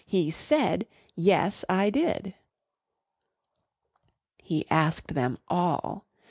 He 0.07 0.31
said 0.31 0.87
'Yes, 1.15 1.63
I 1.69 1.91
did.'" 1.91 2.33
He 4.41 4.67
asked 4.71 5.13
them 5.13 5.37
all. 5.47 6.07